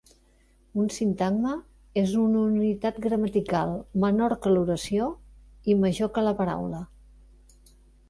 [0.83, 1.51] Un sintagma
[2.03, 3.77] és una unitat gramatical
[4.07, 5.13] menor que l'oració
[5.75, 6.85] i major que la paraula.